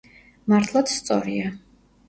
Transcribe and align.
მართლაც 0.53 0.95
სწორია. 0.95 1.55